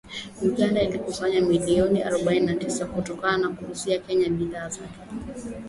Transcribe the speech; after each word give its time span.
Uganda 0.47 0.79
ilikusanya 0.81 1.39
dola 1.41 1.47
milioni 1.49 2.01
arobaini 2.03 2.45
na 2.45 2.55
tisa 2.55 2.85
kutokana 2.85 3.37
na 3.37 3.49
kuizuia 3.49 3.99
Kenya 3.99 4.29
bidhaa 4.29 4.69
zake 4.69 4.99